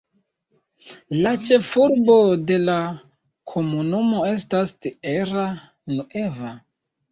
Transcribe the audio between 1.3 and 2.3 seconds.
ĉefurbo